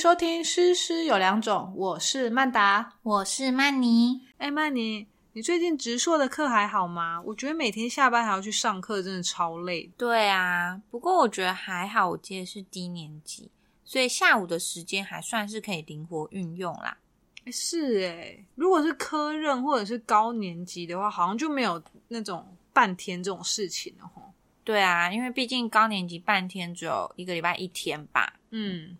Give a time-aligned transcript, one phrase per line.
[0.00, 4.22] 收听《诗诗有两种》，我是曼达，我是曼妮。
[4.38, 7.20] 哎，曼妮，你最近直硕的课还好吗？
[7.20, 9.90] 我觉得每天下班还要去上课，真的超累。
[9.98, 13.50] 对啊，不过我觉得还好，我接的是低年级，
[13.84, 16.96] 所以下午的时间还算是可以灵活运用啦。
[17.52, 24.32] 是哎，如果是科任或者是高年级的话，好像就没有那种半天这种事情了吼。
[24.64, 28.40] 对啊，因为毕竟高年级半天只有一个礼拜一天吧。
[28.48, 28.96] 嗯，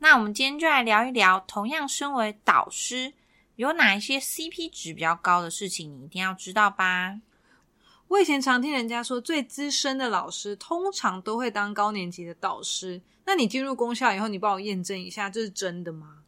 [0.00, 3.12] 那我们今天就来聊一聊，同样身为导师，
[3.56, 7.20] 有哪一些 CP 值比较高的事情，你一定要知道吧？
[8.08, 13.02] 我以前常听人家说，最资深的老师通常都会当高年级的导师。
[13.26, 16.18] 那你进入公校以后，你帮我验证一下，这是真的吗？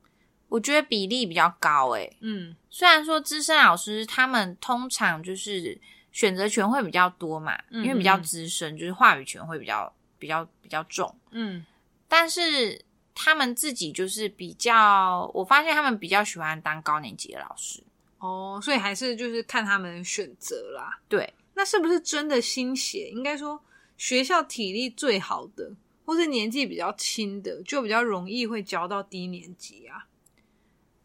[0.49, 2.15] 我觉得比例比较高诶。
[2.21, 5.81] 嗯，虽然说资深老师他们通常就是
[6.13, 11.17] 选择权会比较多嘛，因为比较资深，就是话语权会比较比较比较重。
[11.31, 11.65] 嗯，
[12.09, 17.83] 但是他们自己就是比较，我发现他们比较喜欢当高年级的老师。
[18.19, 21.01] 哦，所以还是就是看他们选择啦。
[21.09, 23.09] 对，那是不是真的新血？
[23.11, 23.61] 应该说
[23.97, 25.73] 学校体力最好的，
[26.05, 30.07] 或是年纪比较轻的，就比较容易会教到低年级啊。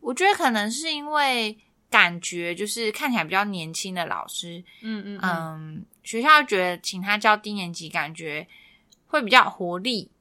[0.02, 1.58] 我觉得可能是因为
[1.90, 8.46] 感觉就是看起来比较年轻的老师，嗯嗯嗯，学校觉得请他教低年级，感觉
[9.08, 10.12] 会比较有活力，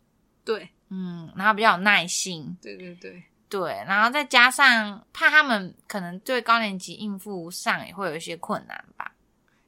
[0.44, 9.12] 对，嗯，然后比较有耐心，对对对对，然后再加上怕他们可能对高年级应付上也会有一些困难吧。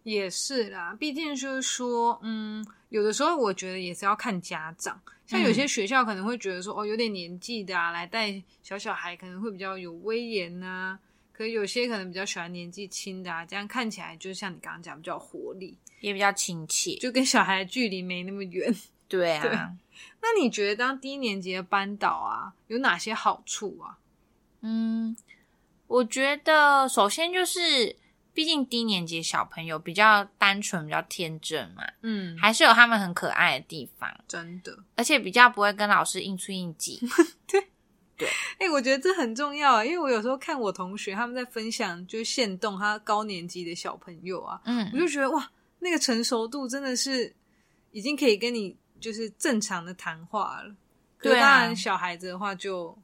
[0.05, 0.97] 也是啦。
[1.01, 5.01] 毕竟就是说，嗯，有的时候我觉得也是要看家长。
[5.27, 10.97] 像有些学校可能会觉得说，哦，有点年纪的啊，来带小小孩可能会比较有威严呐。
[11.33, 18.73] 可有些可能比较喜欢年纪轻的啊，这样看起来就像你刚刚讲，比较活力，也比较亲切，就跟小孩的距离没那么远。
[19.09, 19.73] 对啊，
[20.23, 23.99] 那你觉得当低年级的班导啊，有哪些好处啊？
[24.61, 25.17] 嗯，
[25.87, 27.97] 我觉得首先就是。
[28.37, 37.01] 毕竟低年级小朋友比较单纯、比较天真嘛，嗯，还是有他们很可爱的地方，真的，而且比较不会跟老师硬出硬挤。
[37.49, 37.67] 对
[38.15, 38.29] 对，
[38.61, 47.35] 哎，我觉得这很重要啊，因为我有时候看我同学他们在分享，就是现动他高年级的小朋友啊，嗯，我就觉得哇，那个成熟度真的是
[47.93, 48.77] 已经可以跟你
[49.07, 50.75] 就是正常的谈话了。
[51.21, 52.99] 对，当然小孩子的话就。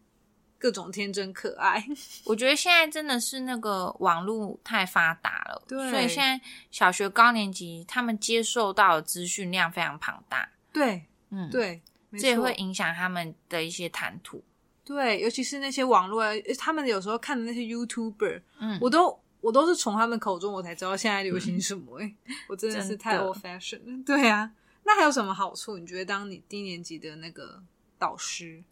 [0.59, 1.85] 各种天真可爱，
[2.25, 6.41] 我觉得现在真的是那个网络太发达了，对，所以现在
[6.71, 11.83] 小学高年级他们接受到的资讯量非常庞大，对，嗯，对，
[12.13, 14.41] 这也会影响他们的一些谈吐，
[14.84, 16.23] 对，尤其是那些网络，
[16.57, 22.15] 他们有时候看的那些 YouTuber，嗯，我都我都是从他们口中我才知道现在流行什么，哎，
[22.47, 24.49] 我真的是太 old fashion 了，对啊，
[24.92, 25.78] 那还有什么好处？
[25.78, 27.62] 你觉得当你低年级的那个
[27.98, 28.62] 导师？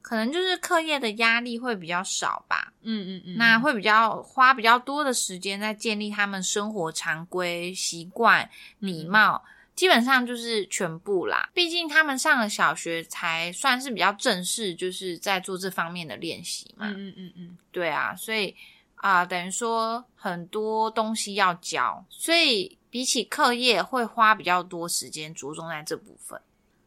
[0.00, 8.50] 可能就是课业的压力会比较少吧，嗯嗯嗯，那会比较花比较多的时间在建立他们生活常规习惯、
[8.80, 9.44] 礼貌，
[9.76, 11.48] 基本上就是全部啦。
[11.54, 16.88] 毕竟他们上了小学才算是比较正式，就是在做这方面的练习嘛。
[16.88, 18.56] 嗯嗯嗯嗯，对啊，所以
[19.02, 26.40] 啊，等于说很多东西要教，所以比起课业会花比较多时间着重在这部分。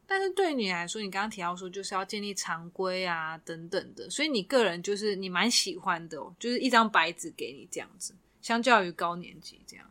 [0.07, 9.85] 但是对你来说，你刚刚提到说就是要建立常规啊等等的，所以你个人就是你蛮喜欢的，哦，就是一张白纸给你这样子，相较于高年级这样。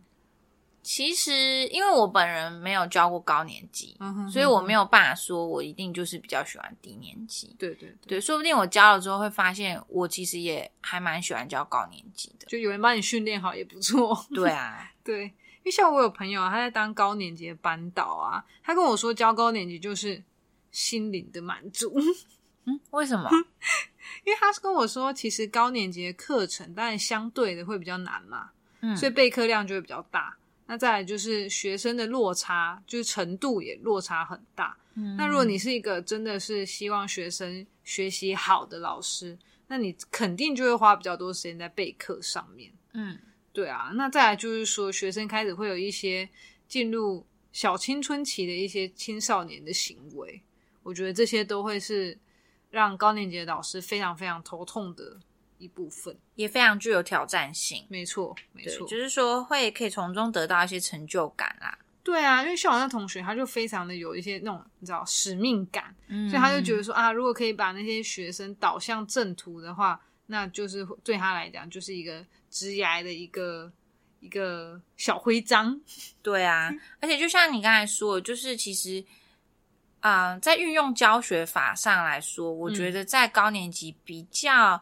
[0.85, 7.57] 其实因为我本人没有教过高年级，嗯哼所以我没有办法说我一定就是比较喜欢低年级。
[7.59, 14.27] 对对对，说不定我教了之后会发现，我其实也还蛮喜欢教高年级的，就有人帮你训练好也不错。
[14.35, 15.25] 对啊， 对。
[15.65, 20.23] 因为像我有朋友啊，他在当高年级的班导啊，他跟我说教高年级就是
[20.71, 21.91] 心灵的满足。
[22.67, 23.31] 嗯，为什么？
[24.27, 28.51] 因为他是跟我说，其实高年级的课程当然相对的会比较难嘛，
[28.83, 30.37] 嗯，所以备课量就会比较大。
[30.67, 34.77] 那再来就是学生的落差，就是程度也落差很大。
[34.95, 39.39] 嗯，那如果你是一个真的是希望学生学习好的老师，
[39.69, 42.73] 那你肯定就会花比较多时间在备课上面。
[42.93, 43.19] 嗯。
[43.53, 46.29] 对啊，那再来就是说，学生开始会有一些
[46.67, 50.43] 进入小青春期的一些青少年的行为，
[50.83, 52.19] 我觉得这些都会是
[52.71, 55.21] 让高年级的老师非常非常头痛的
[55.59, 57.85] 一部分，也非常具有挑战性。
[57.89, 61.79] 没错，没错，就是说会可以从中得到一些成就感啦。
[62.03, 72.25] 对啊，因为像我那同学，他就非常的有一些那种你知道使命感，嗯，所以他就觉得说啊，如果可以把那些学生导向正途的话，那就是对他来讲就是一个。
[72.55, 73.73] 职涯的一个
[74.21, 75.81] 一个小徽章，
[76.23, 76.71] 对啊，
[77.01, 79.05] 而且就像你刚才说，就是其实
[79.99, 84.81] 呃，在运用教学法上来说，我觉得在高年级比较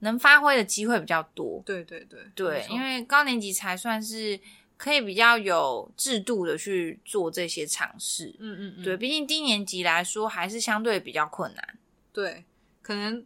[0.00, 1.62] 能发挥的机会比较多。
[1.64, 4.38] 对对对对，因为高年级才算是
[4.76, 8.34] 可以比较有制度的去做这些尝试。
[8.38, 11.78] 嗯嗯嗯，对，毕竟低年级来说还是相对比较困难。
[12.12, 12.44] 对，
[12.82, 13.24] 可能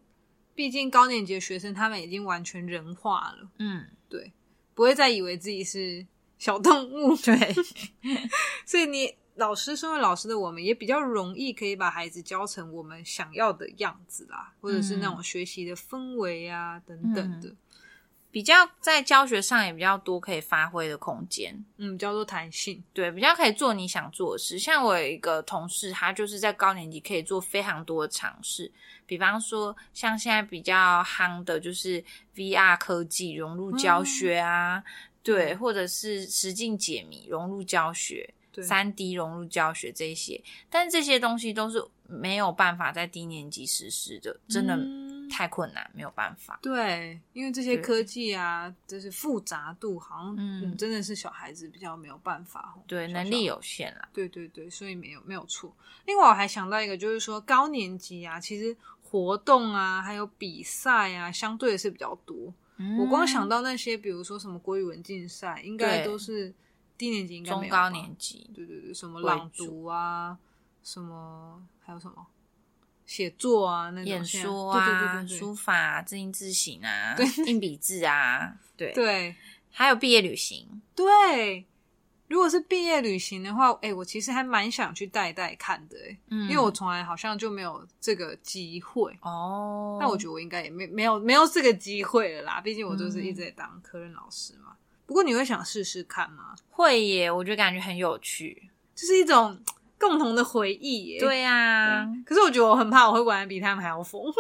[0.54, 4.32] 毕竟高年级的学生他们已经完全人化了，嗯，对，
[4.74, 6.06] 不会再以为自己是
[6.38, 7.16] 小动物。
[7.16, 7.36] 对，
[8.66, 17.50] 所以你老师身为老师的我们，也比较容易可以把孩子教成我们想要的样子啦，或者是那种学习的氛围啊等等的。
[18.30, 24.58] 比较在教学上也比较多可以发挥的空间，嗯，叫做弹性，对，比较可以做你想做的事。
[24.58, 28.70] 像我有一个同事，他就是在高年级可以做非常多的尝试，
[29.06, 32.04] 比方说像现在比较夯的就是
[32.36, 34.84] VR 科技融入教学啊，
[35.24, 38.32] 对，或者是实境解谜融入教学，
[38.62, 44.78] 三 D 融入教学这些，但这些东西都是没有办法在低年级实施的，真的。
[45.32, 46.58] 太困难，没有办法。
[46.60, 52.76] 对，因为这些科技啊，就是复杂度，好像嗯，真的是小孩子比较没有办法。
[52.84, 54.08] 对，能力有限啦。
[54.12, 55.72] 对对对，所以没有没有错。
[56.04, 62.52] 另外，我还想到一个，就是说高年级啊，其实活动啊，还有比赛啊，相对是比较多。
[62.98, 66.52] 我光想到那些，比如说什么国语文竞赛，应该都是
[67.00, 68.50] 低年级应该中高年级。
[68.54, 70.36] 对对对，什么朗读啊，
[70.82, 72.26] 什么还有什么？
[73.06, 77.16] 写作啊，那演说啊，书法、字音字形啊，
[77.46, 79.34] 硬笔字啊，对对，
[79.70, 80.82] 还有毕业旅行。
[80.94, 81.64] 对，
[82.28, 89.96] 如果是毕业旅行的话，哎，我其实还蛮想去带带看的，哎，因为我从来好像就没有这个机会哦。
[90.00, 94.76] 那我觉得我应该也没没有没有这个机会了啦，毕竟我就是一直在当科任老师嘛。
[95.10, 96.54] 不过你会想试试看吗？
[96.70, 99.60] 会耶，我觉得感觉很有趣，就是一种。
[100.00, 101.20] 共同的回忆，耶。
[101.20, 102.10] 对呀。
[102.24, 104.32] 可是我觉得我很怕，我会玩的比他们还要疯。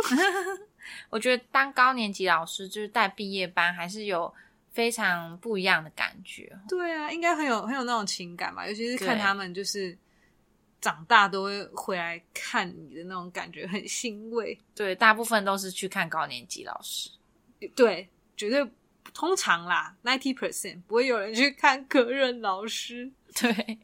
[1.10, 4.32] 我觉得当高年级老师就是带毕业班，还是有
[4.70, 6.50] 非常不一样的感觉。
[6.66, 9.94] 对啊，应该很有很有那种情感吧，尤其是看他们就是
[10.80, 14.58] 长大都会回来看你的那种感觉，很欣慰。
[14.74, 17.10] 对，大部分都是去看高年级老师。
[17.76, 18.66] 对，绝对
[19.12, 23.10] 通常啦，ninety percent 不会有人去看科任老师。
[23.40, 23.78] 对。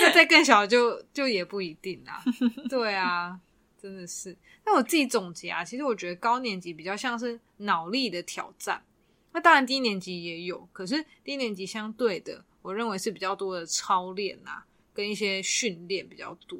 [0.00, 2.20] 那再更小就就也不一定啦，
[2.68, 3.38] 对啊，
[3.80, 4.36] 真的是。
[4.64, 8.82] 那我自己总结啊，其实我觉得高年级比较像是脑力的挑战，
[9.30, 16.58] 那当然低年级也有，可是低年级相对的，我认为是比较多的操练啊，跟一些训练比较多。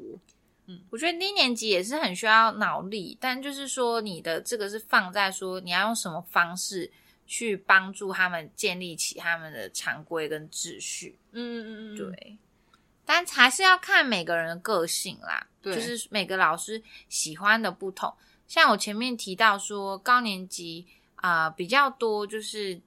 [0.67, 6.89] 嗯，我觉得低年级也是很需要脑力，但就是说你的这个是放在说你要用什么方式
[7.33, 11.17] 去帮助他们建立起他们的常规跟秩序。
[11.31, 12.37] 嗯嗯嗯，对。
[13.03, 18.13] 但还是要看每个人的个性啦，就是每个老师喜欢的不同。
[18.47, 20.85] 像我前面提到说，高年级
[21.15, 22.79] 啊比较多，就是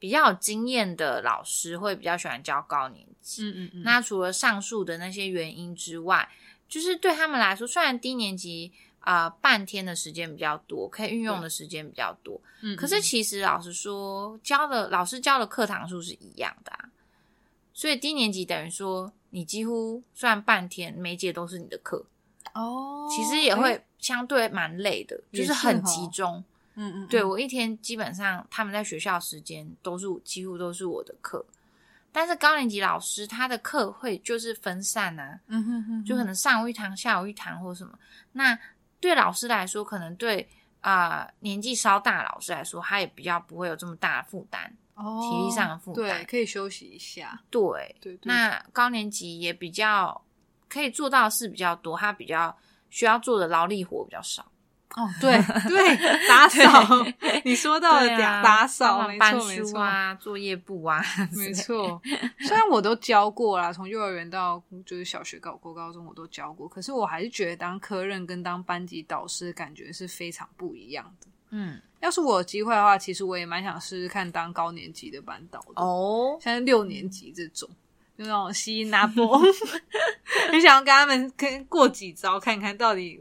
[0.00, 3.44] 比较有经验的老师会比较喜欢教高年级。
[3.44, 3.82] 嗯嗯嗯。
[3.84, 6.28] 那除了上述的那些原因之外，
[6.68, 16.90] 就是对他们来说，虽然低年级啊半天的时间比较多，可以运用的时间比较多，嗯，可是其实老实说，教的老师教的课堂数是一样的啊，
[17.72, 19.12] 所以低年级等于说。
[19.30, 22.02] 你几乎算半天，每节都是你的课
[22.54, 26.42] 哦，其实也会相对蛮累的，就是很集中。
[26.76, 31.44] 嗯嗯，对我一天基本上他们在学校时间都是几乎都是我的课，
[32.10, 37.98] 但是高年级老师他的课会就是分散啊，嗯哼哼，就可能上午一堂，下午一堂或什么。
[38.32, 38.58] 那
[39.00, 40.48] 对老师来说，可能对
[40.80, 44.76] 啊年纪稍大老师来说，他也比较不会有这么大的负担。
[44.98, 47.40] 体力上的负担，对，可以休息一下。
[47.50, 50.20] 对对，那高年级也比较
[50.68, 52.58] 可以做到的事比较多，他比较
[52.90, 54.50] 需要做的劳力活比较少。
[54.96, 55.36] 哦，对
[55.68, 57.06] 对，打扫，
[57.44, 61.00] 你说到了打打扫，搬书啊，作业簿啊，
[61.36, 62.00] 没错。
[62.40, 71.26] 虽然我都教过啦，从幼儿园到就是小学、高国高中我都教过，可是我还是觉得当科任跟当班级导师感觉是非常不一样的。
[71.50, 71.80] 嗯。
[72.00, 77.68] 要是我有机会的话，其实我也蛮想试试看当高年级的班导的哦，像六年级这种，
[78.16, 79.36] 就那种吸拿波，
[80.48, 83.18] 很想要跟他们跟过几招，看看到底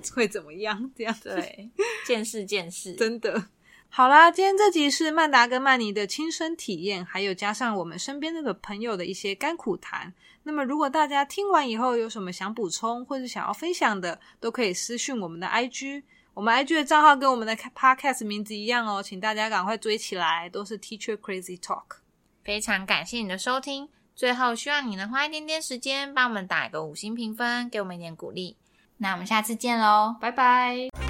[0.14, 0.90] 会怎么样。
[0.96, 1.70] 这样对，
[2.06, 3.46] 见识见识， 真的。
[3.90, 10.12] 好啦，今天这集是曼达跟曼妮的亲身体验，还有加上我们身边那个朋友的一些甘苦谈。
[10.42, 16.02] 那么，如果大家听完以后有什么想补充或者想要分享的，都可以私讯我们的 IG。
[16.34, 21.96] 我们 IG 的账号跟我们的 Podcast 名字一样哦，请大家赶快追起来，都是 Teacher Crazy Talk。
[22.44, 28.56] 非常感谢你的收听，最后，希望你能花一点点时间帮我们打一个五星评分，给我们一点鼓励。
[28.98, 31.07] 那我们下次见喽，拜拜。